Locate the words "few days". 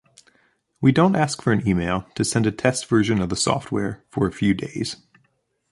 4.33-4.95